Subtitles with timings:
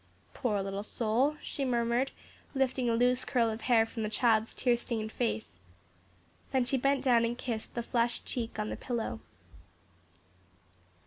[0.33, 2.09] "Poor little soul," she murmured,
[2.55, 5.59] lifting a loose curl of hair from the child's tear stained face.
[6.51, 9.19] Then she bent down and kissed the flushed cheek on the pillow.